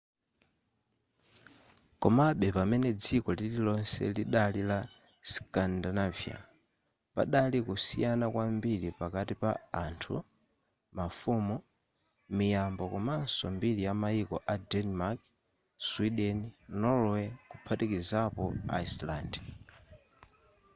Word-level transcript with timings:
komabe 2.01 2.47
pamene 2.55 2.89
dziko 3.03 3.29
lirilonse 3.39 4.03
lidali 4.15 4.61
la 4.71 4.79
scandinavia' 5.31 6.45
padali 7.15 7.57
kusiyana 7.67 8.25
kwambiri 8.33 8.87
pakati 8.99 9.33
pa 9.41 9.51
anthu 9.85 10.15
mafumu 10.97 11.55
miyambo 12.37 12.83
komanso 12.93 13.43
mbiri 13.55 13.81
yamayiko 13.87 14.37
a 14.53 14.55
denmark 14.71 15.19
sweden 15.89 16.37
norway 16.81 17.27
kuphatikizapo 17.49 18.43
iceland 18.83 19.31